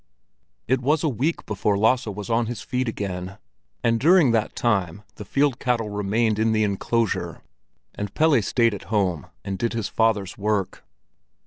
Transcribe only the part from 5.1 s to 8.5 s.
the field cattle remained in the enclosure, and Pelle